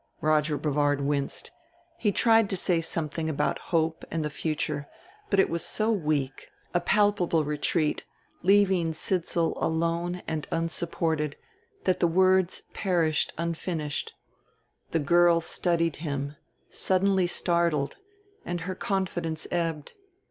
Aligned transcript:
Roger 0.21 0.57
Brevard 0.57 1.01
winced. 1.01 1.51
He 1.99 2.11
tried 2.11 2.49
to 2.49 2.57
say 2.57 2.81
something 2.81 3.29
about 3.29 3.59
hope 3.69 4.03
and 4.09 4.25
the 4.25 4.31
future, 4.31 4.87
but 5.29 5.39
it 5.39 5.47
was 5.47 5.63
so 5.63 5.91
weak, 5.91 6.47
a 6.73 6.81
palpable 6.81 7.43
retreat, 7.43 8.03
leaving 8.41 8.93
Sidsall 8.93 9.55
alone 9.57 10.23
and 10.27 10.47
unsupported, 10.49 11.35
that 11.83 11.99
the 11.99 12.07
words 12.07 12.63
perished 12.73 13.31
unfinished. 13.37 14.15
The 14.89 14.97
girl 14.97 15.39
studied 15.39 15.97
him, 15.97 16.35
suddenly 16.67 17.27
startled, 17.27 17.97
and 18.43 18.61
her 18.61 18.73
confidence 18.73 19.45
ebbed. 19.51 19.91